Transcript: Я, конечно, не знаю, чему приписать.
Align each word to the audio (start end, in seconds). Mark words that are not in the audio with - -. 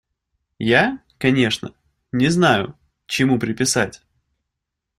Я, 0.57 0.97
конечно, 1.19 1.75
не 2.11 2.29
знаю, 2.29 2.75
чему 3.05 3.37
приписать. 3.37 4.01